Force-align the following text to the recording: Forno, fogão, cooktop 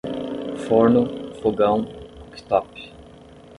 Forno, 0.63 1.03
fogão, 1.43 1.85
cooktop 2.31 2.65